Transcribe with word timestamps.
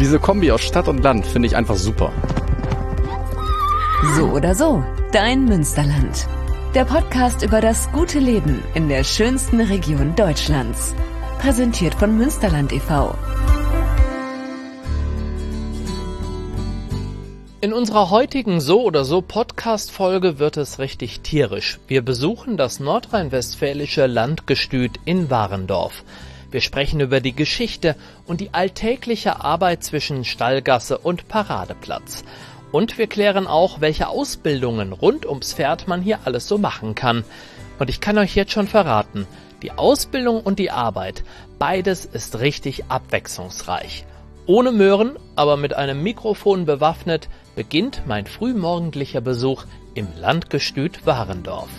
Diese 0.00 0.18
Kombi 0.18 0.50
aus 0.50 0.62
Stadt 0.62 0.88
und 0.88 1.02
Land 1.02 1.24
finde 1.24 1.46
ich 1.46 1.56
einfach 1.56 1.76
super. 1.76 2.12
So 4.16 4.24
oder 4.24 4.54
so, 4.54 4.82
dein 5.12 5.44
Münsterland. 5.44 6.26
Der 6.74 6.84
Podcast 6.84 7.42
über 7.42 7.60
das 7.60 7.90
gute 7.92 8.18
Leben 8.18 8.62
in 8.74 8.88
der 8.88 9.04
schönsten 9.04 9.60
Region 9.60 10.16
Deutschlands. 10.16 10.94
Präsentiert 11.38 11.94
von 11.94 12.18
Münsterland 12.18 12.72
e.V. 12.72 13.14
In 17.60 17.72
unserer 17.72 18.10
heutigen 18.10 18.60
So 18.60 18.82
oder 18.82 19.04
So 19.04 19.22
Podcast-Folge 19.22 20.40
wird 20.40 20.56
es 20.56 20.80
richtig 20.80 21.20
tierisch. 21.20 21.78
Wir 21.86 22.02
besuchen 22.02 22.56
das 22.56 22.80
nordrhein-westfälische 22.80 24.06
Landgestüt 24.06 24.98
in 25.04 25.30
Warendorf. 25.30 26.02
Wir 26.50 26.60
sprechen 26.60 27.00
über 27.00 27.20
die 27.20 27.34
Geschichte 27.34 27.96
und 28.26 28.40
die 28.40 28.52
alltägliche 28.52 29.42
Arbeit 29.42 29.84
zwischen 29.84 30.24
Stallgasse 30.24 30.98
und 30.98 31.28
Paradeplatz. 31.28 32.24
Und 32.72 32.98
wir 32.98 33.06
klären 33.06 33.46
auch, 33.46 33.80
welche 33.80 34.08
Ausbildungen 34.08 34.92
rund 34.92 35.26
ums 35.26 35.54
Pferd 35.54 35.86
man 35.86 36.02
hier 36.02 36.20
alles 36.24 36.48
so 36.48 36.58
machen 36.58 36.94
kann. 36.94 37.24
Und 37.78 37.88
ich 37.88 38.00
kann 38.00 38.18
euch 38.18 38.34
jetzt 38.34 38.52
schon 38.52 38.68
verraten, 38.68 39.26
die 39.62 39.72
Ausbildung 39.72 40.40
und 40.40 40.58
die 40.58 40.70
Arbeit, 40.70 41.24
beides 41.58 42.04
ist 42.04 42.40
richtig 42.40 42.84
abwechslungsreich. 42.88 44.04
Ohne 44.46 44.72
Möhren, 44.72 45.16
aber 45.36 45.56
mit 45.56 45.72
einem 45.72 46.02
Mikrofon 46.02 46.66
bewaffnet, 46.66 47.28
beginnt 47.56 48.02
mein 48.06 48.26
frühmorgendlicher 48.26 49.22
Besuch 49.22 49.64
im 49.94 50.08
Landgestüt 50.20 51.06
Warendorf. 51.06 51.70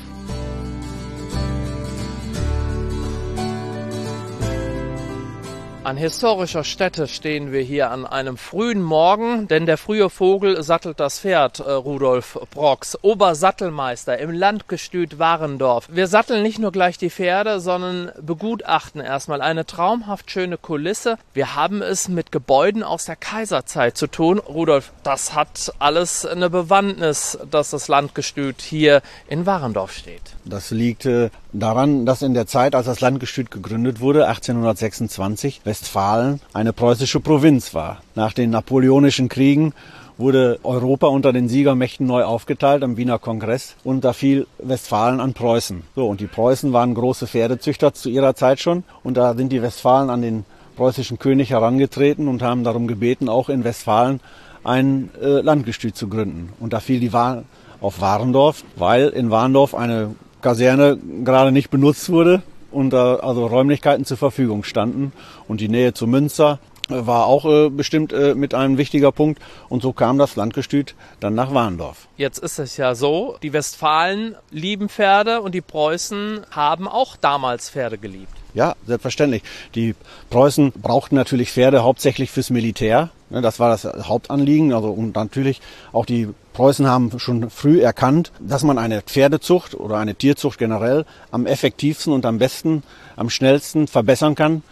An 5.86 5.98
historischer 5.98 6.64
Stätte 6.64 7.08
stehen 7.08 7.52
wir 7.52 7.62
hier 7.62 7.92
an 7.92 8.08
einem 8.08 8.38
frühen 8.38 8.82
Morgen, 8.82 9.48
denn 9.48 9.68
der 9.68 9.78
frühe 9.78 10.10
Vogel 10.10 10.64
sattelt 10.64 11.00
das 11.00 11.20
Pferd, 11.20 11.60
äh, 11.60 11.72
Rudolf 11.74 12.40
Brox, 12.50 12.98
Obersattelmeister 13.04 14.18
im 14.18 14.32
Landgestüt 14.32 15.20
Warendorf. 15.20 15.88
Wir 15.92 16.08
satteln 16.08 16.42
nicht 16.42 16.58
nur 16.58 16.72
gleich 16.72 16.98
die 16.98 17.12
Pferde, 17.12 17.60
sondern 17.60 18.12
begutachten 18.20 19.00
erstmal 19.00 19.44
eine 19.44 19.68
traumhaft 19.68 20.32
schöne 20.32 20.58
Kulisse. 20.58 21.20
Wir 21.36 21.54
haben 21.54 21.84
es 21.84 22.08
mit 22.08 22.32
Gebäuden 22.32 22.82
aus 22.82 23.06
der 23.06 23.16
Kaiserzeit 23.16 23.96
zu 23.96 24.08
tun. 24.08 24.40
Rudolf, 24.40 24.92
das 25.04 25.36
hat 25.36 25.72
alles 25.78 26.26
eine 26.26 26.50
Bewandtnis, 26.50 27.38
dass 27.52 27.70
das 27.70 27.90
Landgestüt 27.90 28.64
hier 28.64 29.04
in 29.28 29.46
Warendorf 29.46 29.94
steht. 29.94 30.34
Das 30.46 30.72
liegt 30.72 31.06
äh, 31.06 31.30
daran, 31.60 32.06
dass 32.06 32.22
in 32.22 32.34
der 32.34 32.48
Zeit, 32.48 32.76
als 32.76 32.86
das 32.86 33.02
Landgestüt 33.02 33.52
gegründet 33.52 34.00
wurde, 34.00 34.28
1826, 34.28 35.62
Westfalen 35.64 36.40
eine 36.54 36.74
preußische 36.74 37.20
Provinz 37.20 37.74
war. 37.74 38.02
Nach 38.16 38.34
den 38.34 38.50
napoleonischen 38.50 39.30
Kriegen 39.30 39.74
wurde 40.18 40.60
Europa 40.64 41.08
unter 41.08 41.34
den 41.34 41.50
Siegermächten 41.50 42.08
neu 42.08 42.24
aufgeteilt 42.24 42.84
am 42.84 42.98
Wiener 42.98 43.20
Kongress 43.20 43.76
und 43.84 44.06
da 44.06 44.14
fiel 44.14 44.48
Westfalen 44.60 45.20
an 45.20 45.34
Preußen. 45.34 45.84
So, 45.96 46.08
und 46.08 46.22
die 46.22 46.28
Preußen 46.28 46.72
waren 46.74 46.94
große 46.94 47.28
Pferdezüchter 47.28 47.94
zu 47.94 48.10
ihrer 48.10 48.36
Zeit 48.36 48.60
schon 48.60 48.84
und 49.04 49.18
da 49.18 49.34
sind 49.34 49.52
die 49.52 49.62
Westfalen 49.62 50.10
an 50.10 50.22
den 50.22 50.46
preußischen 50.78 51.20
König 51.20 51.50
herangetreten 51.50 52.28
und 52.28 52.42
haben 52.42 52.64
darum 52.64 52.88
gebeten, 52.88 53.30
auch 53.30 53.50
in 53.50 53.64
Westfalen 53.64 54.20
ein 54.64 55.10
äh, 55.22 55.42
Landgestüt 55.42 55.96
zu 55.96 56.08
gründen. 56.08 56.52
Und 56.60 56.74
da 56.74 56.80
fiel 56.80 57.00
die 57.00 57.14
Wahl 57.14 57.46
auf 57.82 58.02
Warendorf, 58.02 58.64
weil 58.76 59.10
in 59.10 59.32
Warendorf 59.32 59.76
eine 59.76 60.16
Kaserne 60.46 61.00
gerade 61.24 61.52
nicht 61.52 61.72
benutzt 61.72 62.12
wurde 62.12 62.44
und 62.70 62.92
da 62.92 63.16
also 63.16 63.48
Räumlichkeiten 63.48 64.06
zur 64.06 64.18
Verfügung 64.18 64.64
standen. 64.64 65.12
Und 65.48 65.60
die 65.60 65.70
Nähe 65.70 65.96
zu 65.96 66.06
Münster 66.06 66.60
war 66.88 67.26
auch 67.26 67.46
äh, 67.46 67.70
bestimmt 67.72 68.14
äh, 68.14 68.36
mit 68.36 68.54
einem 68.54 68.78
wichtiger 68.78 69.12
Punkt. 69.12 69.42
Und 69.70 69.82
so 69.82 69.92
kam 69.92 70.20
das 70.20 70.36
Landgestüt 70.36 70.94
dann 71.20 71.34
nach 71.34 71.52
Warndorf. 71.52 72.08
Jetzt 72.16 72.38
ist 72.38 72.60
es 72.60 72.78
ja 72.78 72.94
so, 72.94 73.38
die 73.42 73.54
Westfalen 73.54 74.36
lieben 74.52 74.88
Pferde 74.88 75.42
und 75.42 75.56
die 75.56 75.62
Preußen 75.62 76.42
haben 76.52 76.88
auch 76.88 77.16
damals 77.18 77.72
Pferde 77.72 77.98
geliebt. 77.98 78.38
Ja, 78.54 78.76
selbstverständlich. 78.86 79.42
Die 79.74 79.96
Preußen 80.30 80.74
brauchten 80.74 81.16
natürlich 81.16 81.52
Pferde 81.52 81.82
hauptsächlich 81.82 82.30
fürs 82.30 82.52
Militär. 82.52 83.10
Ne, 83.36 83.42
das 83.42 83.60
war 83.60 83.70
das 83.70 83.84
Hauptanliegen. 83.84 84.72
Also 84.74 84.90
und 84.90 85.16
natürlich 85.16 85.60
auch 85.92 86.06
die 86.06 86.30
Preußen 86.54 86.88
haben 86.88 87.20
schon 87.20 87.50
früh 87.50 87.82
erkannt, 87.82 88.32
dass 88.40 88.64
man 88.64 88.78
eine 88.78 89.02
Pferdezucht 89.02 89.76
oder 89.76 89.98
eine 89.98 90.16
Tierzucht 90.16 90.58
generell 90.58 91.06
am 91.32 91.46
effektivsten 91.46 92.14
und 92.14 92.26
am 92.26 92.40
besten, 92.40 92.82
am 93.18 93.30
schnellsten 93.30 93.88
verbessern 93.88 94.36
kann 94.36 94.64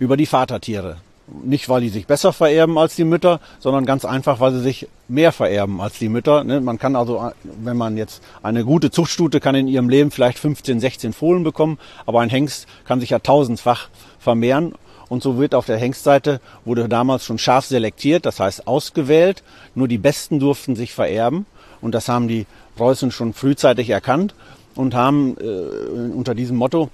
über 0.00 0.16
die 0.16 0.26
Vatertiere. 0.26 0.96
Nicht, 1.44 1.68
weil 1.68 1.82
die 1.82 1.90
sich 1.90 2.08
besser 2.08 2.32
vererben 2.32 2.76
als 2.76 2.96
die 2.96 3.04
Mütter, 3.04 3.38
sondern 3.60 3.86
ganz 3.86 4.04
einfach, 4.04 4.40
weil 4.40 4.50
sie 4.50 4.62
sich 4.62 4.88
mehr 5.06 5.30
vererben 5.30 5.80
als 5.80 5.98
die 6.00 6.08
Mütter. 6.08 6.42
Ne, 6.42 6.60
man 6.60 6.80
kann 6.80 6.96
also, 6.96 7.30
wenn 7.62 7.76
man 7.76 7.96
jetzt 7.96 8.20
eine 8.42 8.64
gute 8.64 8.90
Zuchtstute 8.90 9.38
kann 9.38 9.54
in 9.54 9.68
ihrem 9.68 9.88
Leben 9.88 10.10
vielleicht 10.10 10.40
15, 10.40 10.80
16 10.80 11.12
Fohlen 11.12 11.44
bekommen, 11.44 11.78
aber 12.04 12.20
ein 12.20 12.30
Hengst 12.30 12.66
kann 12.84 12.98
sich 12.98 13.10
ja 13.10 13.20
tausendfach 13.20 13.90
vermehren 14.18 14.74
und 15.08 15.22
so 15.22 15.38
wird 15.38 15.54
auf 15.54 15.66
der 15.66 15.78
Hengstseite, 15.78 16.40
wurde 16.64 16.88
damals 16.88 17.24
schon 17.24 17.38
scharf 17.38 17.66
selektiert, 17.66 18.26
das 18.26 18.40
heißt 18.40 18.66
ausgewählt. 18.66 19.42
Nur 19.74 19.88
die 19.88 19.98
Besten 19.98 20.38
durften 20.38 20.76
sich 20.76 20.92
vererben. 20.92 21.46
Und 21.80 21.94
das 21.94 22.08
haben 22.08 22.28
die 22.28 22.46
Preußen 22.76 23.10
schon 23.10 23.32
frühzeitig 23.32 23.90
erkannt 23.90 24.34
und 24.74 24.94
haben 24.94 25.36
äh, 25.40 26.12
unter 26.14 26.34
diesem 26.34 26.56
Motto 26.56 26.90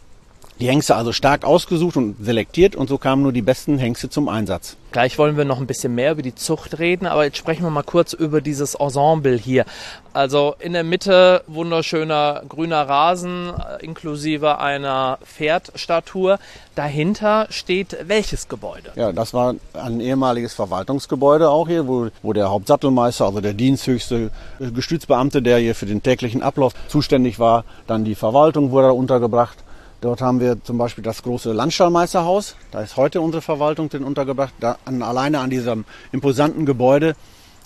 die 0.60 0.69
Hengste 0.69 0.94
also 0.94 1.12
stark 1.12 1.44
ausgesucht 1.44 1.97
und 1.97 2.16
selektiert 2.25 2.76
und 2.76 2.88
so 2.88 2.97
kamen 2.97 3.22
nur 3.22 3.32
die 3.32 3.42
besten 3.42 3.78
Hengste 3.78 4.09
zum 4.09 4.28
Einsatz. 4.28 4.76
Gleich 4.92 5.19
wollen 5.19 5.37
wir 5.37 5.44
noch 5.44 5.59
ein 5.59 5.66
bisschen 5.66 5.97
mehr 5.97 6.12
über 6.12 6.22
die 6.22 6.37
Zucht 6.37 6.78
reden, 6.78 7.06
aber 7.06 7.25
jetzt 7.25 7.38
sprechen 7.38 7.65
wir 7.65 7.70
mal 7.70 7.82
kurz 7.82 8.12
über 8.12 8.41
dieses 8.41 8.76
Ensemble 8.76 9.37
hier. 9.37 9.65
Also 10.12 10.54
in 10.60 10.72
der 10.72 10.84
Mitte 10.84 11.42
wunderschöner 11.48 12.42
grüner 12.48 12.88
Rasen 12.88 13.48
äh, 13.50 13.84
inklusive 13.84 14.60
einer 14.60 15.19
Pferdstatue. 15.25 16.38
Dahinter 16.76 17.48
steht 17.50 17.97
welches 18.06 18.47
Gebäude? 18.48 18.92
Ja, 18.94 19.10
das 19.10 19.34
war 19.34 19.56
ein 19.72 20.00
ehemaliges 20.00 20.54
Verwaltungsgebäude 20.54 21.50
auch 21.50 21.66
hier, 21.66 21.88
wo, 21.88 22.10
wo 22.22 22.32
der 22.32 22.50
Hauptsattelmeister, 22.50 23.25
also 23.26 23.41
der 23.41 23.54
diensthöchste 23.54 24.31
Gestützbeamte, 24.60 25.42
der 25.42 25.59
hier 25.59 25.75
für 25.75 25.86
den 25.86 26.04
täglichen 26.04 26.44
Ablauf 26.44 26.75
zuständig 26.86 27.41
war, 27.41 27.65
dann 27.88 28.04
die 28.04 28.15
Verwaltung 28.15 28.71
wurde 28.71 28.86
da 28.86 28.92
untergebracht 28.92 29.59
Dort 30.04 30.20
haben 30.20 30.38
wir 30.38 30.62
zum 30.62 30.76
Beispiel 30.76 31.03
das 31.03 31.22
große 31.22 31.50
Landstallmeisterhaus. 31.54 32.56
Da 32.70 32.82
ist 32.82 32.98
heute 32.98 33.22
unsere 33.22 33.41
Verwaltung 33.41 33.88
drin 33.88 34.04
untergebracht. 34.04 34.53
Da 34.60 34.76
an, 34.84 35.00
alleine 35.00 35.38
an 35.38 35.48
diesem 35.48 35.87
imposanten 36.12 36.66
Gebäude 36.66 37.16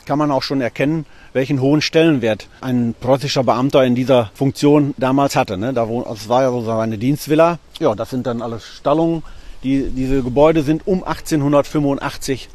kann 0.07 0.21
man 0.21 0.31
auch 0.31 0.45
schon 0.45 0.61
erkennen, 0.61 1.05
welchen 1.33 1.61
hohen 1.61 1.81
Stellenwert 1.83 2.47
ein 2.61 2.95
preußischer 3.01 3.43
Beamter 3.43 3.85
in 3.85 3.97
dieser 3.97 4.31
Funktion 4.35 4.95
damals 4.99 5.35
hatte. 5.35 5.59
Ne? 5.59 5.75
Da 5.75 5.85
das 5.85 6.29
war 6.29 6.43
ja 6.43 6.53
so 6.53 6.63
seine 6.63 6.97
Dienstvilla. 6.97 7.59
Ja, 7.81 7.97
das 7.97 8.11
sind 8.11 8.25
dann 8.29 8.41
alles 8.41 8.65
Stallungen. 8.65 9.25
Die, 9.65 9.91
diese 9.91 10.23
Gebäude 10.23 10.63
sind 10.63 10.87
um 10.87 11.03
1885 11.03 12.51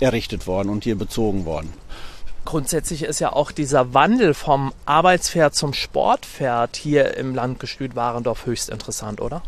errichtet 0.00 0.46
worden 0.46 0.70
und 0.70 0.84
hier 0.84 0.96
bezogen 0.96 1.44
worden. 1.44 1.74
Grundsätzlich 2.46 3.02
ist 3.02 3.18
ja 3.18 3.32
auch 3.32 3.50
dieser 3.50 3.92
Wandel 3.92 4.32
vom 4.32 4.72
Arbeitspferd 4.86 5.54
zum 5.54 5.74
Sportpferd 5.74 6.76
hier 6.76 7.16
im 7.16 7.34
Landgestüt 7.34 7.96
Warendorf 7.96 8.46
höchst 8.46 8.70
interessant, 8.70 9.20
oder? 9.20 9.42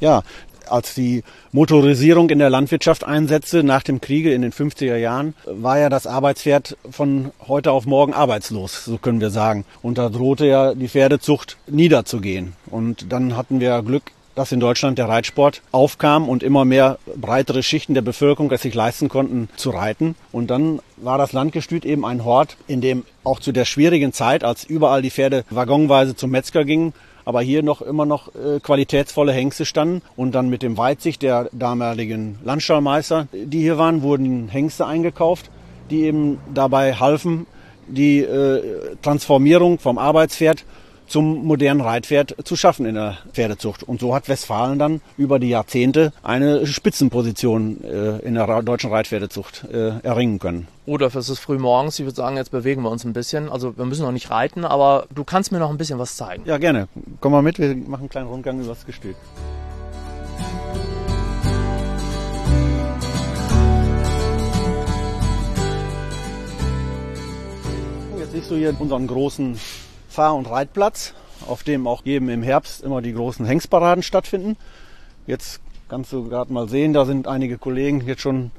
Ja, 0.00 0.22
als 0.70 0.94
die 0.94 1.24
Motorisierung 1.52 2.30
in 2.30 2.38
der 2.38 2.48
Landwirtschaft 2.48 3.04
einsetzte 3.04 3.62
nach 3.62 3.82
dem 3.82 4.00
Kriege 4.00 4.32
in 4.32 4.40
den 4.40 4.52
50er 4.52 4.96
Jahren, 4.96 5.34
war 5.44 5.78
ja 5.78 5.90
das 5.90 6.06
Arbeitspferd 6.06 6.78
von 6.90 7.32
heute 7.46 7.70
auf 7.70 7.84
morgen 7.84 8.14
arbeitslos, 8.14 8.84
so 8.84 8.96
können 8.96 9.20
wir 9.20 9.30
sagen. 9.30 9.66
Und 9.82 9.98
da 9.98 10.08
drohte 10.08 10.46
ja 10.46 10.74
die 10.74 10.88
Pferdezucht 10.88 11.58
niederzugehen. 11.66 12.54
Und 12.70 13.12
dann 13.12 13.36
hatten 13.36 13.60
wir 13.60 13.82
Glück 13.82 14.04
dass 14.38 14.52
in 14.52 14.60
Deutschland 14.60 14.98
der 14.98 15.08
Reitsport 15.08 15.62
aufkam 15.72 16.28
und 16.28 16.44
immer 16.44 16.64
mehr 16.64 16.98
breitere 17.16 17.64
Schichten 17.64 17.94
der 17.94 18.02
Bevölkerung 18.02 18.52
es 18.52 18.62
sich 18.62 18.72
leisten 18.72 19.08
konnten 19.08 19.48
zu 19.56 19.70
reiten. 19.70 20.14
Und 20.30 20.48
dann 20.48 20.78
war 20.96 21.18
das 21.18 21.32
Landgestüt 21.32 21.84
eben 21.84 22.04
ein 22.04 22.24
Hort, 22.24 22.56
in 22.68 22.80
dem 22.80 23.04
auch 23.24 23.40
zu 23.40 23.50
der 23.50 23.64
schwierigen 23.64 24.12
Zeit, 24.12 24.44
als 24.44 24.62
überall 24.62 25.02
die 25.02 25.10
Pferde 25.10 25.44
waggonweise 25.50 26.14
zum 26.14 26.30
Metzger 26.30 26.64
gingen, 26.64 26.92
aber 27.24 27.42
hier 27.42 27.64
noch 27.64 27.82
immer 27.82 28.06
noch 28.06 28.28
äh, 28.28 28.60
qualitätsvolle 28.60 29.32
Hengste 29.32 29.64
standen. 29.64 30.02
Und 30.14 30.36
dann 30.36 30.48
mit 30.48 30.62
dem 30.62 30.78
Weitsicht 30.78 31.22
der 31.22 31.50
damaligen 31.50 32.38
Landstallmeister, 32.44 33.26
die 33.32 33.62
hier 33.62 33.76
waren, 33.76 34.02
wurden 34.02 34.46
Hengste 34.46 34.86
eingekauft, 34.86 35.50
die 35.90 36.04
eben 36.04 36.38
dabei 36.54 36.94
halfen, 36.94 37.48
die 37.88 38.20
äh, 38.20 38.62
Transformierung 39.02 39.80
vom 39.80 39.98
Arbeitspferd 39.98 40.64
zum 41.08 41.44
modernen 41.44 41.80
Reitpferd 41.80 42.36
zu 42.44 42.56
schaffen 42.56 42.86
in 42.86 42.94
der 42.94 43.18
Pferdezucht. 43.32 43.82
Und 43.82 44.00
so 44.00 44.14
hat 44.14 44.28
Westfalen 44.28 44.78
dann 44.78 45.00
über 45.16 45.38
die 45.38 45.48
Jahrzehnte 45.48 46.12
eine 46.22 46.66
Spitzenposition 46.66 47.82
äh, 47.82 48.18
in 48.18 48.34
der 48.34 48.62
deutschen 48.62 48.90
Reitpferdezucht 48.90 49.64
äh, 49.72 49.98
erringen 50.02 50.38
können. 50.38 50.68
Rudolf, 50.86 51.14
es 51.16 51.28
ist 51.28 51.40
früh 51.40 51.58
morgens. 51.58 51.98
Ich 51.98 52.04
würde 52.04 52.16
sagen, 52.16 52.36
jetzt 52.36 52.50
bewegen 52.50 52.82
wir 52.82 52.90
uns 52.90 53.04
ein 53.04 53.12
bisschen. 53.12 53.50
Also 53.50 53.76
wir 53.76 53.84
müssen 53.84 54.02
noch 54.02 54.12
nicht 54.12 54.30
reiten, 54.30 54.64
aber 54.64 55.06
du 55.14 55.24
kannst 55.24 55.52
mir 55.52 55.58
noch 55.58 55.70
ein 55.70 55.78
bisschen 55.78 55.98
was 55.98 56.16
zeigen. 56.16 56.44
Ja, 56.46 56.58
gerne. 56.58 56.88
Komm 57.20 57.32
mal 57.32 57.42
mit, 57.42 57.58
wir 57.58 57.74
machen 57.74 58.02
einen 58.02 58.08
kleinen 58.08 58.28
Rundgang 58.28 58.60
übers 58.60 58.86
Gestüt. 58.86 59.16
Jetzt 68.18 68.32
siehst 68.32 68.50
du 68.50 68.56
hier 68.56 68.74
unseren 68.78 69.06
großen 69.06 69.58
Fahr- 70.18 70.34
und 70.34 70.50
Reitplatz, 70.50 71.14
auf 71.46 71.62
dem 71.62 71.86
auch 71.86 72.04
jedem 72.04 72.28
im 72.28 72.42
Herbst 72.42 72.82
immer 72.82 73.00
die 73.00 73.12
großen 73.12 73.46
Hengstparaden 73.46 74.02
stattfinden. 74.02 74.56
Jetzt 75.28 75.60
kannst 75.88 76.12
du 76.12 76.28
gerade 76.28 76.52
mal 76.52 76.68
sehen, 76.68 76.92
da 76.92 77.04
sind 77.04 77.28
einige 77.28 77.56
Kollegen 77.56 78.04
jetzt 78.04 78.22
schon 78.22 78.50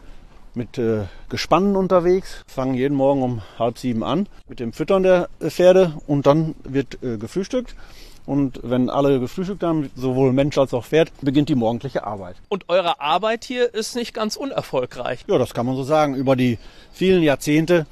mit 0.54 0.78
äh, 0.78 1.02
Gespannen 1.28 1.76
unterwegs, 1.76 2.46
fangen 2.48 2.76
jeden 2.76 2.96
Morgen 2.96 3.22
um 3.24 3.42
halb 3.60 3.78
sieben 3.78 4.06
an 4.06 4.30
mit 4.48 4.62
dem 4.62 4.72
Füttern 4.72 5.04
der 5.04 5.28
Pferde 5.42 5.96
und 6.08 6.28
dann 6.28 6.56
wird 6.64 7.04
äh, 7.04 7.18
gefrühstückt. 7.18 7.76
Und 8.26 8.62
wenn 8.64 8.90
alle 8.90 9.20
gefrühstückt 9.20 9.62
haben, 9.62 9.92
sowohl 9.98 10.32
Mensch 10.32 10.58
als 10.58 10.74
auch 10.74 10.86
Pferd, 10.86 11.12
beginnt 11.20 11.50
die 11.50 11.56
morgendliche 11.56 12.06
Arbeit. 12.06 12.38
Und 12.48 12.70
eure 12.70 13.02
Arbeit 13.02 13.44
hier 13.44 13.74
ist 13.74 13.98
nicht 13.98 14.14
ganz 14.14 14.38
unerfolgreich. 14.38 15.26
Ja, 15.28 15.38
das 15.38 15.54
kann 15.54 15.66
man 15.66 15.76
so 15.76 15.84
sagen. 15.84 16.16
Über 16.16 16.38
die 16.38 16.58
vielen 16.94 17.22
Jahrzehnte, 17.22 17.86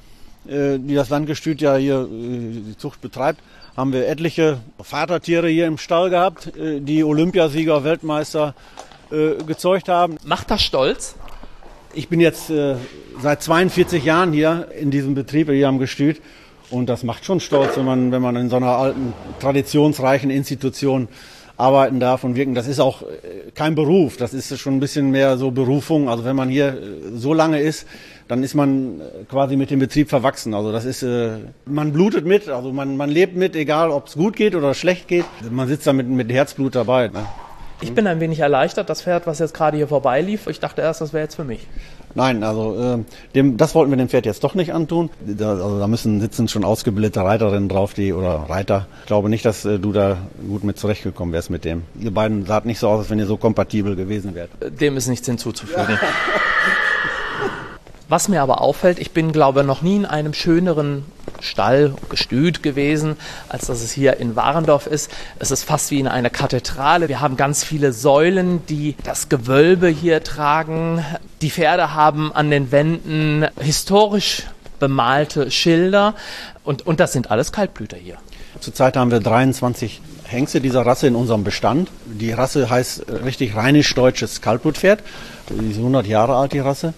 äh, 0.46 0.78
die 0.78 0.94
das 0.94 1.10
Landgestüt 1.10 1.60
ja 1.60 1.76
hier 1.76 2.08
äh, 2.10 2.60
die 2.68 2.78
Zucht 2.78 3.02
betreibt, 3.02 3.42
haben 3.78 3.92
wir 3.92 4.08
etliche 4.08 4.58
Vatertiere 4.82 5.48
hier 5.48 5.66
im 5.68 5.78
Stall 5.78 6.10
gehabt, 6.10 6.48
äh, 6.56 6.80
die 6.80 7.04
Olympiasieger, 7.04 7.84
Weltmeister 7.84 8.56
äh, 9.12 9.40
gezeugt 9.44 9.88
haben. 9.88 10.16
Macht 10.24 10.50
das 10.50 10.62
stolz? 10.62 11.14
Ich 11.94 12.08
bin 12.08 12.18
jetzt 12.18 12.50
äh, 12.50 12.74
seit 13.22 13.40
42 13.40 14.04
Jahren 14.04 14.32
hier 14.32 14.66
in 14.76 14.90
diesem 14.90 15.14
Betrieb, 15.14 15.48
hier 15.48 15.68
am 15.68 15.78
Gestüt. 15.78 16.20
Und 16.70 16.88
das 16.88 17.04
macht 17.04 17.24
schon 17.24 17.38
stolz, 17.38 17.76
wenn 17.76 17.84
man, 17.84 18.10
wenn 18.10 18.20
man 18.20 18.34
in 18.34 18.50
so 18.50 18.56
einer 18.56 18.76
alten, 18.76 19.12
traditionsreichen 19.38 20.28
Institution 20.28 21.06
arbeiten 21.58 22.00
darf 22.00 22.24
und 22.24 22.36
wirken. 22.36 22.54
Das 22.54 22.66
ist 22.66 22.80
auch 22.80 23.02
äh, 23.02 23.50
kein 23.54 23.74
Beruf, 23.74 24.16
das 24.16 24.32
ist 24.32 24.56
schon 24.58 24.76
ein 24.76 24.80
bisschen 24.80 25.10
mehr 25.10 25.36
so 25.36 25.50
Berufung. 25.50 26.08
Also 26.08 26.24
wenn 26.24 26.36
man 26.36 26.48
hier 26.48 26.68
äh, 26.68 27.16
so 27.16 27.34
lange 27.34 27.60
ist, 27.60 27.86
dann 28.28 28.42
ist 28.42 28.54
man 28.54 29.00
äh, 29.00 29.24
quasi 29.28 29.56
mit 29.56 29.70
dem 29.70 29.80
Betrieb 29.80 30.08
verwachsen. 30.08 30.54
Also 30.54 30.72
das 30.72 30.84
ist, 30.84 31.04
man 31.66 31.92
blutet 31.92 32.24
mit, 32.24 32.48
also 32.48 32.72
man, 32.72 32.96
man 32.96 33.10
lebt 33.10 33.36
mit, 33.36 33.56
egal 33.56 33.90
ob 33.90 34.06
es 34.06 34.14
gut 34.14 34.36
geht 34.36 34.54
oder 34.54 34.72
schlecht 34.72 35.08
geht. 35.08 35.26
Man 35.50 35.68
sitzt 35.68 35.86
da 35.86 35.92
mit, 35.92 36.08
mit 36.08 36.30
Herzblut 36.32 36.74
dabei. 36.74 37.08
Ne? 37.08 37.26
Ich 37.80 37.94
bin 37.94 38.06
ein 38.06 38.18
wenig 38.18 38.40
erleichtert. 38.40 38.90
Das 38.90 39.02
Pferd, 39.02 39.26
was 39.26 39.38
jetzt 39.38 39.54
gerade 39.54 39.76
hier 39.76 39.86
vorbeilief, 39.86 40.48
ich 40.48 40.58
dachte 40.58 40.82
erst, 40.82 41.00
das 41.00 41.12
wäre 41.12 41.22
jetzt 41.22 41.36
für 41.36 41.44
mich. 41.44 41.66
Nein, 42.14 42.42
also 42.42 42.76
äh, 42.80 42.98
dem, 43.34 43.56
das 43.56 43.74
wollten 43.74 43.92
wir 43.92 43.96
dem 43.96 44.08
Pferd 44.08 44.26
jetzt 44.26 44.42
doch 44.42 44.54
nicht 44.54 44.72
antun. 44.72 45.10
Da, 45.20 45.50
also 45.50 45.78
da 45.78 45.86
müssen 45.86 46.20
sitzen 46.20 46.48
schon 46.48 46.64
ausgebildete 46.64 47.20
Reiterinnen 47.20 47.68
drauf, 47.68 47.94
die 47.94 48.12
oder 48.12 48.46
Reiter. 48.48 48.88
Ich 49.02 49.06
glaube 49.06 49.28
nicht, 49.28 49.44
dass 49.44 49.64
äh, 49.64 49.78
du 49.78 49.92
da 49.92 50.16
gut 50.48 50.64
mit 50.64 50.78
zurechtgekommen 50.78 51.32
wärst 51.32 51.50
mit 51.50 51.64
dem. 51.64 51.82
Ihr 52.00 52.12
beiden 52.12 52.46
saht 52.46 52.64
nicht 52.64 52.80
so 52.80 52.88
aus, 52.88 53.00
als 53.00 53.10
wenn 53.10 53.18
ihr 53.20 53.26
so 53.26 53.36
kompatibel 53.36 53.94
gewesen 53.94 54.34
wärt. 54.34 54.50
Dem 54.80 54.96
ist 54.96 55.06
nichts 55.06 55.26
hinzuzufügen. 55.26 55.86
Ja. 55.88 55.98
Was 58.08 58.28
mir 58.28 58.42
aber 58.42 58.62
auffällt, 58.62 58.98
ich 58.98 59.12
bin, 59.12 59.32
glaube 59.32 59.64
noch 59.64 59.82
nie 59.82 59.96
in 59.96 60.06
einem 60.06 60.32
schöneren 60.32 61.04
Stall, 61.40 61.94
Gestüt 62.08 62.62
gewesen, 62.62 63.16
als 63.48 63.66
dass 63.66 63.82
es 63.82 63.92
hier 63.92 64.18
in 64.18 64.36
Warendorf 64.36 64.86
ist. 64.86 65.10
Es 65.38 65.50
ist 65.50 65.64
fast 65.64 65.90
wie 65.90 66.00
in 66.00 66.08
einer 66.08 66.30
Kathedrale. 66.30 67.08
Wir 67.08 67.20
haben 67.20 67.36
ganz 67.36 67.64
viele 67.64 67.92
Säulen, 67.92 68.64
die 68.66 68.96
das 69.04 69.28
Gewölbe 69.28 69.88
hier 69.88 70.22
tragen. 70.22 71.04
Die 71.42 71.50
Pferde 71.50 71.94
haben 71.94 72.32
an 72.32 72.50
den 72.50 72.72
Wänden 72.72 73.46
historisch 73.60 74.44
bemalte 74.78 75.50
Schilder 75.50 76.14
und, 76.64 76.86
und 76.86 77.00
das 77.00 77.12
sind 77.12 77.30
alles 77.30 77.52
Kaltblüter 77.52 77.96
hier. 77.96 78.16
Zurzeit 78.60 78.96
haben 78.96 79.10
wir 79.10 79.20
23 79.20 80.00
Hengste 80.24 80.60
dieser 80.60 80.84
Rasse 80.84 81.06
in 81.06 81.14
unserem 81.14 81.42
Bestand. 81.42 81.90
Die 82.04 82.32
Rasse 82.32 82.68
heißt 82.68 83.04
richtig 83.24 83.56
rheinisch-deutsches 83.56 84.40
Kaltblutpferd. 84.40 85.02
Die 85.48 85.70
ist 85.70 85.78
100 85.78 86.06
Jahre 86.06 86.36
alt, 86.36 86.52
die 86.52 86.58
Rasse 86.58 86.92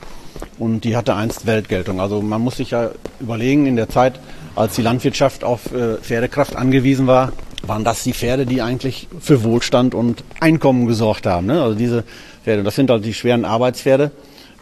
und 0.58 0.84
die 0.84 0.96
hatte 0.96 1.14
einst 1.14 1.46
Weltgeltung. 1.46 2.00
Also 2.00 2.22
man 2.22 2.40
muss 2.40 2.56
sich 2.56 2.70
ja 2.70 2.90
überlegen, 3.20 3.66
in 3.66 3.76
der 3.76 3.88
Zeit, 3.88 4.20
als 4.56 4.76
die 4.76 4.82
Landwirtschaft 4.82 5.44
auf 5.44 5.72
äh, 5.72 5.96
Pferdekraft 5.96 6.56
angewiesen 6.56 7.06
war, 7.06 7.32
waren 7.62 7.84
das 7.84 8.02
die 8.02 8.12
Pferde, 8.12 8.46
die 8.46 8.62
eigentlich 8.62 9.08
für 9.20 9.44
Wohlstand 9.44 9.94
und 9.94 10.25
Einkommen 10.40 10.87
gesorgt 10.87 11.26
haben. 11.26 11.46
Ne? 11.46 11.62
Also 11.62 11.76
diese 11.76 12.04
Pferde, 12.44 12.62
das 12.62 12.75
sind 12.75 12.90
halt 12.90 13.04
die 13.04 13.14
schweren 13.14 13.44
Arbeitspferde, 13.44 14.10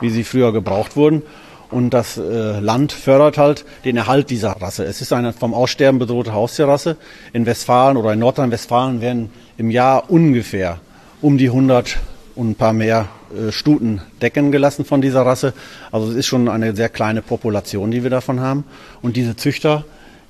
wie 0.01 0.11
sie 0.11 0.25
früher 0.25 0.53
gebraucht 0.53 0.97
wurden. 0.97 1.23
Und 1.71 1.91
das 1.91 2.17
äh, 2.17 2.61
Land 2.61 2.93
fördert 2.93 3.37
halt 3.37 3.65
den 3.85 3.97
Erhalt 3.97 4.31
dieser 4.31 4.53
Rasse. 4.53 4.85
Es 4.85 5.03
ist 5.03 5.13
eine 5.13 5.33
vom 5.35 5.53
Aussterben 5.53 5.99
bedrohte 5.99 6.33
Haustierrasse. 6.33 6.97
In 7.33 7.45
Westfalen 7.45 7.97
oder 7.97 8.15
in 8.15 8.19
Nordrhein-Westfalen 8.21 9.01
werden 9.03 9.31
im 9.59 9.71
Jahr 9.71 10.11
ungefähr 10.11 10.81
um 11.21 11.37
die 11.37 11.49
100 11.49 11.99
und 12.39 12.51
ein 12.51 12.55
paar 12.55 12.73
mehr 12.73 13.09
äh, 13.37 13.51
Stuten 13.51 14.01
decken 14.23 14.53
gelassen 14.53 14.85
von 14.85 15.01
dieser 15.01 15.27
Rasse. 15.27 15.55
Also 15.91 16.13
es 16.13 16.17
ist 16.17 16.27
schon 16.27 16.49
eine 16.49 16.75
sehr 16.77 16.89
kleine 16.89 17.21
Population, 17.21 17.91
die 17.91 18.05
wir 18.05 18.11
davon 18.11 18.39
haben. 18.39 18.63
Und 19.03 19.17
diese 19.17 19.35
Züchter, 19.35 19.85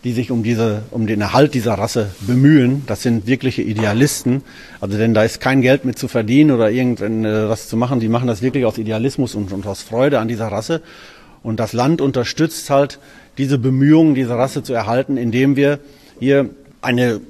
die 0.04 0.12
sich 0.12 0.30
um 0.30 0.42
diese, 0.42 0.84
um 0.90 1.06
den 1.06 1.20
Erhalt 1.20 1.52
dieser 1.52 1.74
Rasse 1.74 2.08
bemühen, 2.20 2.84
das 2.86 3.02
sind 3.02 3.26
wirkliche 3.26 3.60
Idealisten. 3.60 4.42
Also 4.80 4.96
denn 4.96 5.12
da 5.12 5.22
ist 5.22 5.42
kein 5.42 5.60
Geld 5.60 5.84
mit 5.84 5.98
zu 5.98 6.08
verdienen 6.08 6.50
oder 6.50 6.70
irgendwas 6.70 7.66
äh, 7.66 7.68
zu 7.68 7.76
machen. 7.76 8.00
Die 8.00 8.08
machen 8.08 8.26
das 8.26 8.40
wirklich 8.40 8.64
aus 8.64 8.78
Idealismus 8.78 9.34
und, 9.34 9.52
und 9.52 9.66
aus 9.66 9.82
Freude 9.82 10.18
an 10.18 10.28
dieser 10.28 10.46
Rasse. 10.46 10.80
Und 11.42 11.60
das 11.60 11.74
Land 11.74 12.00
unterstützt 12.00 12.70
halt 12.70 13.00
diese 13.36 13.58
Bemühungen, 13.58 14.14
diese 14.14 14.34
Rasse 14.34 14.62
zu 14.62 14.72
erhalten, 14.72 15.18
indem 15.18 15.56
wir 15.56 15.78
hier 16.18 16.48
eine 16.80 17.20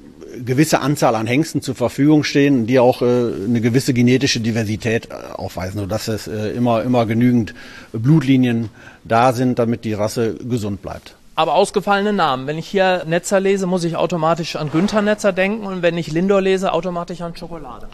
gewisse 0.44 0.80
Anzahl 0.80 1.14
an 1.14 1.26
Hengsten 1.26 1.62
zur 1.62 1.74
Verfügung 1.74 2.24
stehen, 2.24 2.66
die 2.66 2.78
auch 2.78 3.02
äh, 3.02 3.04
eine 3.04 3.60
gewisse 3.60 3.94
genetische 3.94 4.40
Diversität 4.40 5.08
äh, 5.10 5.14
aufweisen, 5.34 5.80
sodass 5.80 6.08
es 6.08 6.28
äh, 6.28 6.50
immer, 6.50 6.82
immer 6.82 7.06
genügend 7.06 7.54
Blutlinien 7.92 8.70
da 9.04 9.32
sind, 9.32 9.58
damit 9.58 9.84
die 9.84 9.94
Rasse 9.94 10.34
gesund 10.34 10.82
bleibt. 10.82 11.14
Aber 11.34 11.54
ausgefallene 11.54 12.12
Namen. 12.12 12.46
Wenn 12.46 12.58
ich 12.58 12.66
hier 12.66 13.04
Netzer 13.06 13.38
lese, 13.38 13.66
muss 13.66 13.84
ich 13.84 13.96
automatisch 13.96 14.56
an 14.56 14.70
Günther 14.72 15.02
Netzer 15.02 15.32
denken 15.32 15.66
und 15.66 15.82
wenn 15.82 15.96
ich 15.96 16.10
Lindor 16.10 16.40
lese, 16.40 16.72
automatisch 16.72 17.20
an 17.20 17.36
Schokolade. 17.36 17.88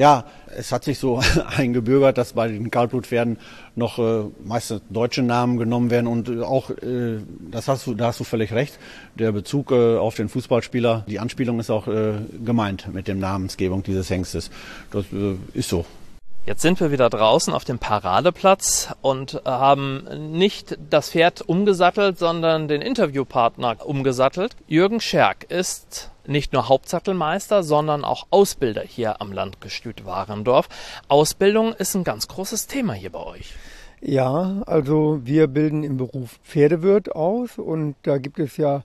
Ja, 0.00 0.24
es 0.56 0.72
hat 0.72 0.84
sich 0.84 0.98
so 0.98 1.20
eingebürgert, 1.56 2.16
dass 2.16 2.32
bei 2.32 2.48
den 2.48 2.70
Kaltblutpferden 2.70 3.36
noch 3.76 3.98
äh, 3.98 4.30
meistens 4.42 4.80
deutsche 4.88 5.22
Namen 5.22 5.58
genommen 5.58 5.90
werden 5.90 6.06
und 6.06 6.30
äh, 6.30 6.40
auch, 6.40 6.70
äh, 6.70 7.18
das 7.50 7.68
hast 7.68 7.86
du, 7.86 7.92
da 7.92 8.06
hast 8.06 8.18
du 8.18 8.24
völlig 8.24 8.50
recht, 8.54 8.78
der 9.16 9.30
Bezug 9.32 9.72
äh, 9.72 9.98
auf 9.98 10.14
den 10.14 10.30
Fußballspieler, 10.30 11.04
die 11.06 11.18
Anspielung 11.18 11.60
ist 11.60 11.68
auch 11.68 11.86
äh, 11.86 12.14
gemeint 12.42 12.88
mit 12.94 13.08
dem 13.08 13.18
Namensgebung 13.18 13.82
dieses 13.82 14.08
Hengstes. 14.08 14.50
Das 14.90 15.04
äh, 15.12 15.36
ist 15.52 15.68
so. 15.68 15.84
Jetzt 16.46 16.62
sind 16.62 16.80
wir 16.80 16.90
wieder 16.90 17.10
draußen 17.10 17.52
auf 17.52 17.66
dem 17.66 17.78
Paradeplatz 17.78 18.94
und 19.02 19.42
haben 19.44 20.32
nicht 20.32 20.78
das 20.88 21.10
Pferd 21.10 21.42
umgesattelt, 21.42 22.18
sondern 22.18 22.68
den 22.68 22.80
Interviewpartner 22.80 23.86
umgesattelt. 23.86 24.56
Jürgen 24.66 25.00
Scherk 25.00 25.44
ist 25.50 26.10
nicht 26.30 26.52
nur 26.52 26.68
Hauptsattelmeister, 26.68 27.62
sondern 27.62 28.04
auch 28.04 28.26
Ausbilder 28.30 28.82
hier 28.82 29.20
am 29.20 29.32
Landgestüt 29.32 30.06
Warendorf. 30.06 30.68
Ausbildung 31.08 31.74
ist 31.74 31.94
ein 31.94 32.04
ganz 32.04 32.28
großes 32.28 32.66
Thema 32.66 32.94
hier 32.94 33.10
bei 33.10 33.20
euch. 33.20 33.54
Ja, 34.00 34.62
also 34.64 35.20
wir 35.24 35.46
bilden 35.46 35.84
im 35.84 35.98
Beruf 35.98 36.38
Pferdewirt 36.42 37.14
aus 37.14 37.58
und 37.58 37.96
da 38.02 38.16
gibt 38.16 38.38
es 38.38 38.56
ja 38.56 38.82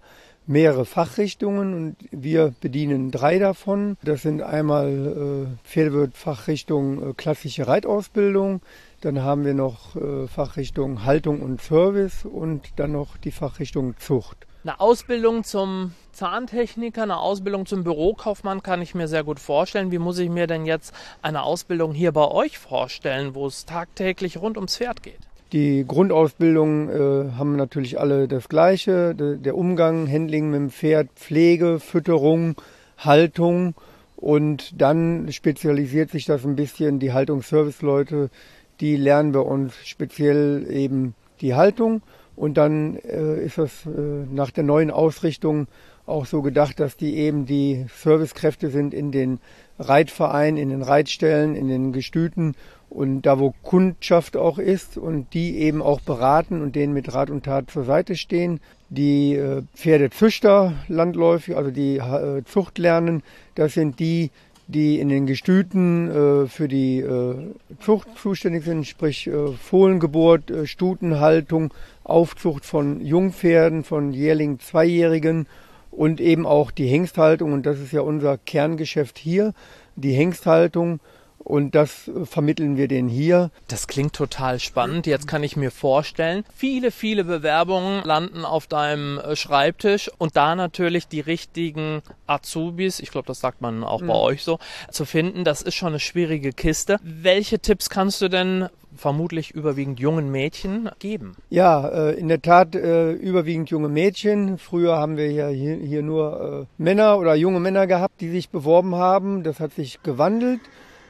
mehrere 0.48 0.86
Fachrichtungen 0.86 1.74
und 1.74 1.96
wir 2.12 2.54
bedienen 2.60 3.12
drei 3.12 3.40
davon. 3.40 3.98
Das 4.04 4.24
sind 4.24 4.42
einmal 4.42 5.48
äh, 5.56 5.68
Pferdewirt 5.68 6.18
Fachrichtung 6.18 7.12
äh, 7.12 7.14
klassische 7.14 7.68
Reitausbildung, 7.68 8.62
dann 9.02 9.22
haben 9.22 9.46
wir 9.46 9.54
noch 9.54 9.96
äh, 9.96 10.28
Fachrichtung 10.28 11.06
Haltung 11.06 11.42
und 11.42 11.62
Service 11.62 12.25
und 12.25 12.74
dann 12.78 12.92
noch 12.92 13.18
die 13.18 13.32
Fachrichtung 13.32 13.96
Zucht. 13.98 14.48
Eine 14.65 14.79
Ausbildung 14.79 15.43
zum 15.43 15.91
Zahntechniker, 16.12 17.03
eine 17.03 17.19
Ausbildung 17.19 17.67
zum 17.67 17.84
Bürokaufmann 17.84 18.63
kann 18.63 18.81
ich 18.81 18.95
mir 18.95 19.07
sehr 19.07 19.24
gut 19.24 19.39
vorstellen. 19.39 19.91
Wie 19.91 20.00
muss 20.00 20.17
ich 20.17 20.27
mir 20.27 20.48
denn 20.48 20.65
jetzt 20.65 20.91
eine 21.22 21.43
Ausbildung 21.43 21.93
hier 21.93 22.12
bei 22.12 22.27
euch 22.27 22.57
vorstellen, 22.57 23.36
wo 23.36 23.45
es 23.45 23.67
tagtäglich 23.67 24.39
rund 24.39 24.57
ums 24.57 24.77
Pferd 24.77 25.03
geht? 25.03 25.19
Die 25.51 25.86
Grundausbildung 25.88 26.89
äh, 26.89 27.31
haben 27.34 27.55
natürlich 27.57 28.00
alle 28.00 28.27
das 28.27 28.50
Gleiche. 28.50 29.13
De, 29.13 29.38
der 29.38 29.55
Umgang, 29.55 30.12
Handling 30.12 30.50
mit 30.50 30.60
dem 30.60 30.69
Pferd, 30.72 31.10
Pflege, 31.13 31.79
Fütterung, 31.79 32.55
Haltung. 32.98 33.75
Und 34.15 34.81
dann 34.81 35.31
spezialisiert 35.31 36.10
sich 36.10 36.25
das 36.25 36.43
ein 36.43 36.55
bisschen. 36.55 36.98
Die 36.98 37.13
Haltungsservice-Leute, 37.13 38.31
die 38.79 38.95
lernen 38.95 39.31
bei 39.31 39.41
uns 39.41 39.75
speziell 39.84 40.65
eben 40.72 41.13
die 41.39 41.53
Haltung. 41.53 42.01
Und 42.36 42.58
dann 42.58 42.98
äh, 42.98 43.44
ist 43.46 43.58
das 43.58 43.86
äh, 43.86 43.89
nach 44.32 44.51
der 44.51 44.63
neuen 44.63 44.92
Ausrichtung 44.92 45.68
auch 46.06 46.25
so 46.25 46.42
gedacht, 46.42 46.80
dass 46.80 46.98
die 46.98 47.15
eben 47.18 47.46
die 47.46 47.86
Servicekräfte 47.96 48.70
sind 48.70 48.94
in 48.94 49.12
den 49.12 49.39
Reitvereinen, 49.80 50.58
in 50.58 50.70
den 50.70 50.84
Reitstellen, 50.84 51.56
in 51.56 51.68
den 51.68 51.92
Gestüten 51.94 52.56
und 52.89 53.24
da, 53.24 53.39
wo 53.39 53.54
Kundschaft 53.63 54.38
auch 54.38 54.58
ist 54.58 54.98
und 54.98 55.34
die 55.34 55.58
eben 55.58 55.82
auch 55.82 56.00
beraten 56.00 56.62
und 56.62 56.75
denen 56.75 56.94
mit 56.94 57.13
Rat 57.13 57.30
und 57.30 57.44
Tat 57.44 57.70
zur 57.70 57.84
Seite 57.84 58.15
stehen. 58.15 58.60
Die 58.89 59.36
äh, 59.36 59.63
Pferdezüchter 59.74 60.74
landläufig, 60.88 61.58
also 61.58 61.72
die 61.72 61.98
äh, 61.98 62.44
Zucht 62.46 62.77
lernen, 62.77 63.24
das 63.56 63.74
sind 63.74 64.00
die, 64.00 64.32
die 64.67 65.00
in 65.00 65.10
den 65.10 65.25
Gestüten 65.25 66.10
äh, 66.10 66.48
für 66.48 66.67
die 66.67 67.00
äh, 67.00 67.36
Zucht 67.79 68.07
zuständig 68.17 68.63
sind, 68.65 68.88
sprich 68.88 69.27
äh, 69.27 69.51
Fohlengeburt, 69.53 70.50
äh, 70.50 70.65
Stutenhaltung, 70.65 71.74
Aufzucht 72.03 72.65
von 72.65 73.01
Jungpferden, 73.01 73.84
von 73.84 74.13
Jährling 74.13 74.60
Zweijährigen 74.60 75.48
und 75.91 76.19
eben 76.19 76.45
auch 76.45 76.72
die 76.72 76.88
Hengsthaltung. 76.88 77.53
Und 77.53 77.65
das 77.65 77.79
ist 77.79 77.91
ja 77.91 78.01
unser 78.01 78.38
Kerngeschäft 78.38 79.17
hier, 79.17 79.53
die 79.95 80.13
Hengsthaltung. 80.13 81.00
Und 81.46 81.75
das 81.75 82.10
vermitteln 82.24 82.75
wir 82.75 82.88
denen 82.88 83.08
hier. 83.08 83.52
Das 83.68 83.88
klingt 83.88 84.14
total 84.14 84.60
spannend. 84.60 85.06
Jetzt 85.06 85.28
kann 85.28 85.44
ich 85.44 85.56
mir 85.56 85.70
vorstellen, 85.70 86.44
viele, 86.56 86.90
viele 86.90 87.24
Bewerbungen 87.24 88.04
landen 88.04 88.44
auf 88.44 88.66
deinem 88.66 89.20
äh, 89.20 89.36
Schreibtisch 89.36 90.10
und 90.18 90.36
da 90.36 90.56
natürlich 90.56 91.08
die 91.08 91.20
richtigen 91.20 92.02
Azubis, 92.25 93.00
ich 93.00 93.12
glaube, 93.12 93.28
das 93.28 93.42
sagt 93.42 93.62
man 93.62 93.84
auch 93.84 94.02
mhm. 94.02 94.08
bei 94.08 94.16
euch 94.16 94.44
so, 94.44 94.58
zu 94.90 95.06
finden, 95.06 95.44
das 95.44 95.62
ist 95.62 95.75
schon 95.75 95.90
eine 95.90 96.00
schwierige 96.00 96.52
Kiste. 96.52 96.98
Welche 97.04 97.60
Tipps 97.60 97.92
kannst 97.92 98.24
du 98.24 98.28
denn 98.28 98.68
vermutlich 98.96 99.52
überwiegend 99.52 100.00
jungen 100.00 100.32
Mädchen 100.32 100.90
geben? 100.98 101.36
Ja, 101.52 101.88
äh, 101.88 102.14
in 102.14 102.28
der 102.28 102.42
Tat 102.42 102.74
äh, 102.74 103.12
überwiegend 103.12 103.70
junge 103.70 103.90
Mädchen. 103.90 104.58
Früher 104.58 104.98
haben 104.98 105.16
wir 105.16 105.32
ja 105.32 105.50
hier, 105.50 105.75
hier 105.75 106.02
nur 106.02 106.66
Männer 106.80 107.20
oder 107.20 107.36
junge 107.36 107.60
Männer 107.60 107.86
gehabt, 107.86 108.20
die 108.20 108.30
sich 108.30 108.50
beworben 108.50 108.96
haben. 108.96 109.44
Das 109.44 109.60
hat 109.60 109.74
sich 109.74 110.02
gewandelt. 110.02 110.62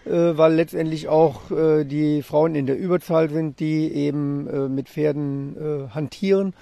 Äh, 0.05 0.38
weil 0.38 0.53
letztendlich 0.53 1.07
auch 1.07 1.50
äh, 1.50 1.83
die 1.83 2.21
Frauen 2.21 2.53
in 2.53 2.67
der 2.67 2.77
Überzahl 2.77 3.29
sind, 3.29 3.59
die 3.59 3.91
eben 3.91 4.47
äh, 4.47 4.69
mit 4.69 4.88
Pferden 4.88 5.89
hantieren. 5.93 6.53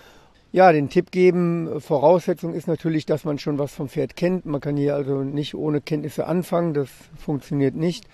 Ja, 0.51 0.71
den 0.71 0.89
Tipp 0.89 1.11
geben, 1.11 1.81
Voraussetzung 1.81 2.53
ist 2.53 2.67
natürlich, 2.67 3.07
dass 3.07 3.25
man 3.25 3.39
schon 3.39 3.57
was 3.57 3.73
vom 3.73 3.89
Pferd 3.89 4.15
kennt. 4.15 4.45
Man 4.45 4.61
kann 4.61 4.77
hier 4.77 4.95
also 4.95 5.23
nicht 5.23 5.55
ohne 5.55 5.81
Kenntnisse 5.81 6.27
anfangen, 6.27 6.75
das 6.75 6.89
funktioniert 7.17 7.75
nicht. 7.75 8.05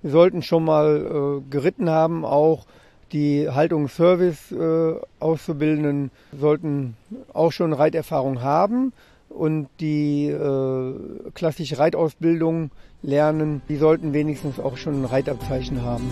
Wir 0.00 0.10
sollten 0.10 0.40
schon 0.40 0.64
mal 0.64 1.42
geritten 1.50 1.90
haben, 1.90 2.24
auch 2.24 2.64
die 3.12 3.50
Haltungsservice 3.50 4.52
äh, 4.52 4.94
Auszubildenden 5.20 6.10
sollten 6.38 6.96
auch 7.34 7.52
schon 7.52 7.74
Reiterfahrung 7.74 8.40
haben 8.40 8.92
und 9.28 9.68
die 9.80 10.26
äh, 10.26 11.30
klassische 11.34 11.78
Reitausbildung 11.78 12.70
lernen, 13.02 13.62
die 13.68 13.76
sollten 13.76 14.12
wenigstens 14.12 14.58
auch 14.58 14.76
schon 14.76 15.02
ein 15.02 15.04
Reitabzeichen 15.04 15.82
haben. 15.82 16.10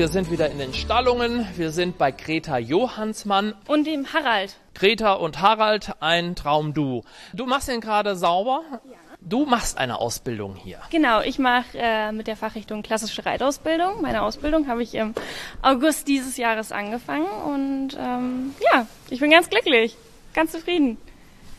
Wir 0.00 0.08
sind 0.08 0.30
wieder 0.30 0.50
in 0.50 0.58
den 0.58 0.72
Stallungen. 0.72 1.46
Wir 1.56 1.72
sind 1.72 1.98
bei 1.98 2.10
Greta 2.10 2.56
Johansmann. 2.56 3.54
Und 3.66 3.86
dem 3.86 4.10
Harald. 4.14 4.56
Greta 4.72 5.12
und 5.12 5.42
Harald, 5.42 5.92
ein 6.00 6.36
Traumdu. 6.36 7.02
Du 7.34 7.44
machst 7.44 7.68
ihn 7.68 7.82
gerade 7.82 8.16
sauber? 8.16 8.62
Ja. 8.84 9.09
Du 9.22 9.44
machst 9.44 9.76
eine 9.76 9.98
Ausbildung 10.00 10.56
hier. 10.56 10.78
Genau, 10.90 11.20
ich 11.20 11.38
mache 11.38 11.66
äh, 11.74 12.10
mit 12.10 12.26
der 12.26 12.36
Fachrichtung 12.36 12.82
klassische 12.82 13.24
Reitausbildung. 13.26 14.00
Meine 14.00 14.22
Ausbildung 14.22 14.66
habe 14.66 14.82
ich 14.82 14.94
im 14.94 15.14
August 15.60 16.08
dieses 16.08 16.38
Jahres 16.38 16.72
angefangen 16.72 17.26
und 17.26 17.98
ähm, 17.98 18.54
ja, 18.72 18.86
ich 19.10 19.20
bin 19.20 19.30
ganz 19.30 19.50
glücklich, 19.50 19.96
ganz 20.32 20.52
zufrieden. 20.52 20.96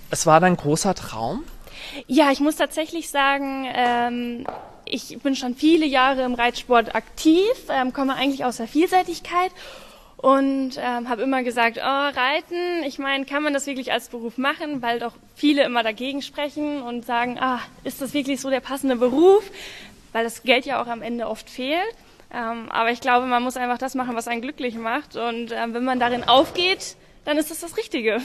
Es 0.09 0.25
war 0.25 0.39
dein 0.39 0.57
großer 0.57 0.95
Traum? 0.95 1.43
Ja, 2.07 2.31
ich 2.31 2.39
muss 2.39 2.55
tatsächlich 2.55 3.09
sagen, 3.09 3.67
ähm, 3.73 4.47
ich 4.85 5.19
bin 5.19 5.35
schon 5.35 5.55
viele 5.55 5.85
Jahre 5.85 6.23
im 6.23 6.33
Reitsport 6.33 6.95
aktiv, 6.95 7.53
ähm, 7.69 7.93
komme 7.93 8.15
eigentlich 8.15 8.43
aus 8.43 8.57
der 8.57 8.67
Vielseitigkeit 8.67 9.51
und 10.21 10.73
ähm, 10.77 11.09
habe 11.09 11.23
immer 11.23 11.41
gesagt, 11.41 11.77
oh, 11.77 11.81
Reiten, 11.81 12.83
ich 12.85 12.99
meine, 12.99 13.25
kann 13.25 13.41
man 13.41 13.53
das 13.53 13.65
wirklich 13.65 13.91
als 13.91 14.09
Beruf 14.09 14.37
machen, 14.37 14.81
weil 14.83 14.99
doch 14.99 15.13
viele 15.35 15.63
immer 15.63 15.81
dagegen 15.81 16.21
sprechen 16.21 16.83
und 16.83 17.05
sagen, 17.05 17.37
ah, 17.39 17.59
ist 17.83 18.01
das 18.01 18.13
wirklich 18.13 18.39
so 18.39 18.51
der 18.51 18.59
passende 18.59 18.97
Beruf, 18.97 19.43
weil 20.11 20.23
das 20.23 20.43
Geld 20.43 20.65
ja 20.65 20.81
auch 20.81 20.87
am 20.87 21.01
Ende 21.01 21.27
oft 21.27 21.49
fehlt. 21.49 21.81
Ähm, 22.31 22.69
aber 22.69 22.91
ich 22.91 23.01
glaube, 23.01 23.25
man 23.25 23.41
muss 23.41 23.57
einfach 23.57 23.79
das 23.79 23.95
machen, 23.95 24.15
was 24.15 24.27
einen 24.27 24.41
glücklich 24.41 24.75
macht 24.75 25.15
und 25.15 25.51
ähm, 25.51 25.73
wenn 25.73 25.83
man 25.83 25.99
darin 25.99 26.23
aufgeht, 26.23 26.95
dann 27.25 27.37
ist 27.37 27.49
das 27.49 27.59
das 27.59 27.75
Richtige. 27.75 28.21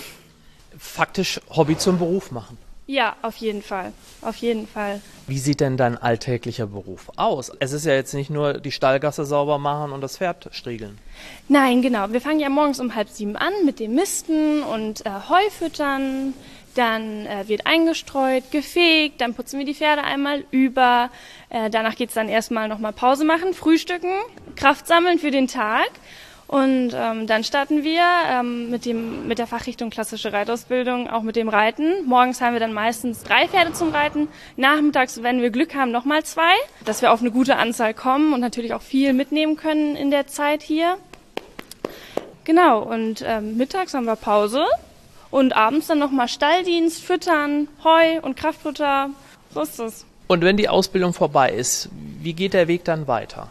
Faktisch 0.79 1.41
Hobby 1.49 1.79
zum 1.79 1.99
Beruf 1.99 2.31
machen. 2.31 2.59
Ja, 2.87 3.17
auf 3.23 3.37
jeden 3.39 3.63
Fall. 3.63 3.93
Auf 4.23 4.37
jeden 4.37 4.69
Fall. 4.69 5.01
Wie 5.27 5.41
sieht 5.41 5.61
denn 5.61 5.77
dein 5.77 5.99
alltäglicher 5.99 6.69
Beruf 6.69 7.11
aus? 7.17 7.51
Es 7.59 7.73
ist 7.73 7.85
ja 7.85 7.95
jetzt 7.95 8.15
nicht 8.15 8.31
nur 8.31 8.55
die 8.55 8.71
Stallgasse 8.71 9.25
sauber 9.25 9.59
machen 9.59 9.91
und 9.91 10.01
das 10.03 10.19
Pferd 10.19 10.49
striegeln. 10.53 10.99
Nein, 11.49 11.83
genau. 11.83 12.13
Wir 12.13 12.21
fangen 12.21 12.39
ja 12.39 12.49
morgens 12.49 12.79
um 12.79 12.95
halb 12.95 13.09
sieben 13.09 13.37
an 13.37 13.53
mit 13.65 13.81
dem 13.81 13.95
Misten 13.95 14.63
und 14.63 15.05
äh, 15.05 15.11
Heu 15.29 15.51
füttern. 15.51 16.35
Dann 16.77 17.27
äh, 17.27 17.49
wird 17.49 17.67
eingestreut, 17.67 18.53
gefegt, 18.53 19.21
dann 19.21 19.35
putzen 19.35 19.59
wir 19.59 19.67
die 19.67 19.75
Pferde 19.75 20.05
einmal 20.05 20.45
über. 20.51 21.11
Äh, 21.49 21.71
danach 21.71 21.97
geht's 21.97 22.15
dann 22.15 22.29
erstmal 22.29 22.69
nochmal 22.69 22.93
Pause 22.93 23.25
machen, 23.25 23.55
frühstücken, 23.55 24.13
Kraft 24.55 24.87
sammeln 24.87 25.19
für 25.19 25.31
den 25.31 25.49
Tag. 25.49 25.89
Und 26.49 26.93
ähm, 26.95 27.27
dann 27.27 27.43
starten 27.43 27.83
wir 27.83 28.05
ähm, 28.29 28.71
mit, 28.71 28.85
dem, 28.85 29.27
mit 29.27 29.39
der 29.39 29.49
Fachrichtung 29.49 29.91
klassische 29.91 30.33
Reitausbildung, 30.33 31.11
auch 31.11 31.23
mit 31.23 31.35
dem 31.35 31.49
Reiten. 31.49 32.07
Morgens 32.07 32.41
haben 32.41 32.53
wir 32.53 32.61
dann 32.61 32.73
meistens 32.73 33.25
drei 33.25 33.49
Pferde 33.49 33.73
zum 33.73 33.91
Reiten. 33.91 34.29
Nachmittags, 34.57 35.23
wenn 35.25 35.43
wir 35.43 35.51
Glück 35.51 35.75
haben, 35.75 35.91
nochmal 35.91 36.23
zwei, 36.23 36.53
dass 36.85 37.03
wir 37.03 37.13
auf 37.13 37.21
eine 37.21 37.33
gute 37.33 37.57
Anzahl 37.57 37.95
kommen 37.95 38.33
und 38.33 38.41
natürlich 38.41 38.75
auch 38.75 38.83
viel 38.83 39.13
mitnehmen 39.13 39.57
können 39.57 39.97
in 39.97 40.13
der 40.13 40.29
Zeit 40.29 40.63
hier. 40.63 40.99
Genau, 42.45 42.81
und 42.81 43.25
ähm, 43.27 43.57
mittags 43.57 43.93
haben 43.93 44.05
wir 44.05 44.15
Pause 44.15 44.67
und 45.33 45.57
abends 45.57 45.89
dann 45.89 45.99
nochmal 45.99 46.29
Stalldienst, 46.29 47.03
Füttern, 47.03 47.67
Heu 47.83 48.21
und 48.23 48.37
Kraftfutter. 48.37 49.11
So 49.53 49.63
ist 49.63 49.81
es. 49.81 50.07
Und 50.29 50.43
wenn 50.43 50.57
die 50.57 50.69
Ausbildung 50.69 51.13
vorbei 51.13 51.51
ist, 51.51 51.89
wie 52.21 52.35
geht 52.35 52.55
der 52.55 52.69
Weg 52.69 52.85
dann 52.85 53.09
weiter? 53.09 53.49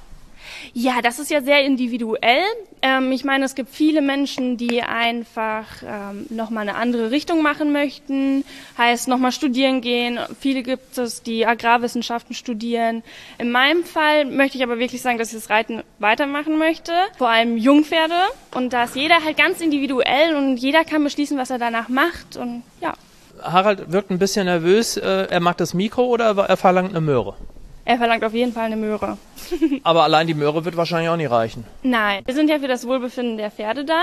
Ja, 0.74 1.02
das 1.02 1.20
ist 1.20 1.32
ja 1.32 1.42
sehr 1.42 1.64
individuell. 1.64 2.44
Ähm, 2.82 3.12
ich 3.12 3.24
meine, 3.24 3.46
es 3.46 3.56
gibt 3.56 3.70
viele 3.74 4.02
Menschen, 4.02 4.58
die 4.58 4.82
einfach 4.82 5.66
ähm, 5.84 6.28
nochmal 6.30 6.68
eine 6.68 6.78
andere 6.78 7.12
Richtung 7.12 7.42
machen 7.42 7.72
möchten, 7.72 8.44
heißt 8.78 9.08
nochmal 9.08 9.32
studieren 9.32 9.82
gehen. 9.82 10.20
Viele 10.40 10.62
gibt 10.64 10.98
es, 10.98 11.24
die 11.24 11.46
Agrarwissenschaften 11.46 12.36
studieren. 12.36 13.04
In 13.38 13.52
meinem 13.52 13.84
Fall 13.84 14.26
möchte 14.26 14.58
ich 14.58 14.64
aber 14.64 14.78
wirklich 14.78 15.02
sagen, 15.02 15.18
dass 15.18 15.30
ich 15.30 15.40
das 15.40 15.50
Reiten 15.50 15.84
weitermachen 16.00 16.58
möchte, 16.58 16.92
vor 17.18 17.30
allem 17.30 17.58
Jungpferde. 17.58 18.16
Und 18.54 18.74
da 18.74 18.84
ist 18.84 18.96
jeder 18.96 19.24
halt 19.24 19.38
ganz 19.38 19.62
individuell 19.62 20.36
und 20.36 20.58
jeder 20.58 20.84
kann 20.84 21.04
beschließen, 21.04 21.38
was 21.38 21.50
er 21.50 21.58
danach 21.58 21.90
macht. 21.90 22.38
Und 22.38 22.64
ja. 22.82 22.94
Harald 23.42 23.92
wirkt 23.92 24.12
ein 24.12 24.20
bisschen 24.20 24.46
nervös. 24.46 24.98
Äh, 24.98 25.28
er 25.30 25.40
mag 25.40 25.58
das 25.58 25.74
Mikro 25.74 26.06
oder 26.06 26.36
er 26.38 26.58
verlangt 26.58 26.92
eine 26.92 27.02
Möhre? 27.02 27.36
Er 27.86 27.98
verlangt 27.98 28.24
auf 28.24 28.34
jeden 28.34 28.52
Fall 28.52 28.66
eine 28.66 28.76
Möhre. 28.76 29.20
Aber 29.84 30.04
allein 30.04 30.26
die 30.26 30.34
Möhre 30.34 30.66
wird 30.66 30.76
wahrscheinlich 30.76 31.10
auch 31.10 31.18
nicht 31.18 31.30
reichen. 31.30 31.66
Nein, 31.84 32.24
wir 32.26 32.34
sind 32.34 32.50
ja 32.50 32.58
für 32.58 32.68
das 32.68 32.88
Wohlbefinden 32.88 33.38
der 33.38 33.52
Pferde 33.52 33.86
da. 33.86 34.02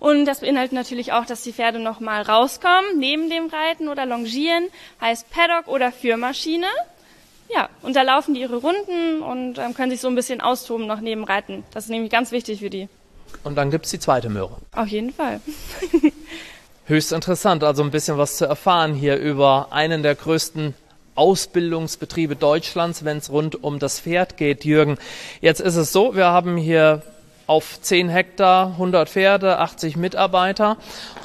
Und 0.00 0.24
das 0.24 0.40
beinhaltet 0.40 0.72
natürlich 0.72 1.12
auch, 1.12 1.24
dass 1.24 1.44
die 1.44 1.52
Pferde 1.52 1.78
nochmal 1.78 2.22
rauskommen, 2.22 2.98
neben 2.98 3.30
dem 3.30 3.46
Reiten 3.46 3.88
oder 3.88 4.04
Longieren, 4.04 4.64
heißt 5.00 5.30
Paddock 5.30 5.68
oder 5.68 5.92
Führmaschine. 5.92 6.66
Ja, 7.54 7.68
und 7.82 7.94
da 7.94 8.02
laufen 8.02 8.34
die 8.34 8.40
ihre 8.40 8.56
Runden 8.56 9.22
und 9.22 9.58
ähm, 9.58 9.74
können 9.74 9.92
sich 9.92 10.00
so 10.00 10.08
ein 10.08 10.16
bisschen 10.16 10.40
austoben 10.40 10.88
noch 10.88 11.00
neben 11.00 11.22
Reiten. 11.22 11.62
Das 11.72 11.84
ist 11.84 11.90
nämlich 11.90 12.10
ganz 12.10 12.32
wichtig 12.32 12.58
für 12.58 12.70
die. 12.70 12.88
Und 13.44 13.54
dann 13.56 13.70
gibt's 13.70 13.90
die 13.90 14.00
zweite 14.00 14.28
Möhre. 14.28 14.56
Auf 14.74 14.88
jeden 14.88 15.12
Fall. 15.12 15.40
Höchst 16.86 17.12
interessant, 17.12 17.62
also 17.62 17.84
ein 17.84 17.92
bisschen 17.92 18.18
was 18.18 18.36
zu 18.38 18.46
erfahren 18.46 18.94
hier 18.94 19.16
über 19.16 19.68
einen 19.70 20.02
der 20.02 20.16
größten 20.16 20.74
Ausbildungsbetriebe 21.14 22.36
Deutschlands, 22.36 23.04
wenn 23.04 23.18
es 23.18 23.30
rund 23.30 23.62
um 23.62 23.78
das 23.78 24.00
Pferd 24.00 24.36
geht, 24.36 24.64
Jürgen. 24.64 24.98
Jetzt 25.40 25.60
ist 25.60 25.76
es 25.76 25.92
so, 25.92 26.14
wir 26.14 26.26
haben 26.26 26.56
hier 26.56 27.02
auf 27.46 27.80
10 27.80 28.08
Hektar 28.08 28.68
100 28.72 29.08
Pferde, 29.08 29.58
80 29.58 29.96
Mitarbeiter 29.96 30.76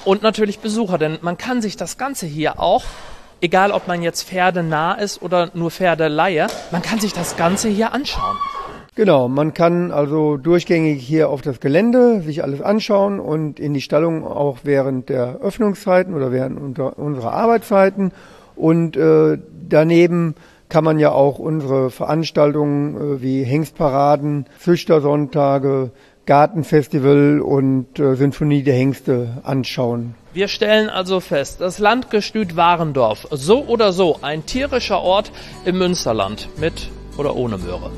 und 0.06 0.24
natürlich 0.24 0.60
Besucher, 0.60 0.98
denn 0.98 1.20
man 1.22 1.38
kann 1.38 1.62
sich 1.62 1.78
das 1.78 1.98
Ganze 1.98 2.26
hier 2.26 2.60
auch 2.60 2.84
egal 3.42 3.72
ob 3.72 3.88
man 3.88 4.02
jetzt 4.02 4.24
Pferde 4.24 4.64
nah 4.64 4.94
ist 4.94 5.22
oder 5.22 5.50
nur 5.54 5.72
Pferde 5.72 6.08
leihe, 6.08 6.48
man 6.72 6.82
kann 6.82 7.00
sich 7.00 7.14
das 7.14 7.38
Ganze 7.38 7.68
hier 7.70 7.94
anschauen. 7.94 8.38
Genau, 8.96 9.28
man 9.28 9.54
kann 9.54 9.92
also 9.92 10.38
durchgängig 10.38 11.04
hier 11.04 11.30
auf 11.30 11.44
das 11.44 11.60
Gelände 11.60 12.22
sich 12.22 12.44
alles 12.44 12.62
anschauen 12.62 13.20
und 13.20 13.60
in 13.60 13.76
die 13.76 13.82
Stallung 13.82 14.26
auch 14.26 14.60
während 14.64 15.10
der 15.10 15.38
Öffnungszeiten 15.40 16.16
oder 16.16 16.32
während 16.32 16.80
unserer 16.80 17.32
Arbeitszeiten 17.32 18.12
und 18.58 18.98
äh, 18.98 19.38
daneben 19.70 20.36
kann 20.70 20.84
man 20.84 21.00
ja 21.00 21.12
auch 21.12 21.40
unsere 21.40 21.90
Veranstaltungen 21.90 22.96
äh, 22.96 23.22
wie 23.22 23.44
Hengstparaden, 23.44 24.46
Züchtersonntage, 24.60 25.92
Gartenfestival 26.26 27.40
und 27.40 28.00
äh, 28.00 28.16
Sinfonie 28.16 28.64
der 28.64 28.76
Hengste 28.76 29.42
anschauen. 29.44 30.16
Wir 30.34 30.50
stellen 30.50 30.90
also 30.90 31.20
fest, 31.20 31.62
das 31.62 31.80
Landgestüt 31.80 32.56
Warendorf, 32.56 33.28
so 33.32 33.66
oder 33.66 33.94
so 33.94 34.20
ein 34.22 34.46
tierischer 34.46 35.02
Ort 35.02 35.32
im 35.66 35.78
Münsterland, 35.78 36.50
mit 36.58 36.90
oder 37.18 37.36
ohne 37.36 37.58
Möhre. 37.58 37.92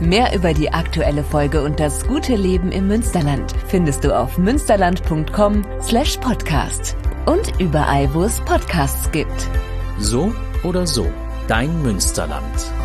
Mehr 0.00 0.34
über 0.34 0.54
die 0.54 0.72
aktuelle 0.72 1.24
Folge 1.24 1.62
und 1.62 1.80
das 1.80 2.06
gute 2.06 2.36
Leben 2.36 2.70
im 2.70 2.86
Münsterland 2.86 3.52
findest 3.66 4.04
du 4.04 4.16
auf 4.16 4.38
münsterland.com 4.38 5.64
slash 5.82 6.16
podcast 6.18 6.96
und 7.26 7.60
überall, 7.60 8.12
wo 8.14 8.22
es 8.22 8.40
Podcasts 8.40 9.10
gibt. 9.10 9.48
So 9.98 10.32
oder 10.62 10.86
so, 10.86 11.06
dein 11.48 11.82
Münsterland. 11.82 12.77